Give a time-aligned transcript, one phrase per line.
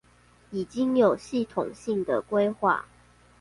[0.49, 2.85] 已經有系統性的規劃